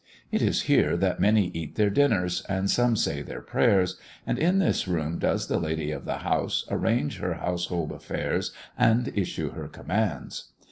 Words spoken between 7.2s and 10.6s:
household affairs and issue her commands.